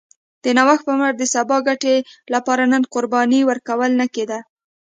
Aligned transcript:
د 0.43 0.45
نوښت 0.57 0.83
پر 0.87 0.95
مټ 0.99 1.13
د 1.19 1.23
سبا 1.33 1.57
ګټې 1.67 1.95
لپاره 2.33 2.63
نن 2.73 2.83
قرباني 2.93 3.39
ورکول 3.49 3.91
نه 3.99 4.07
کېده 4.13 4.39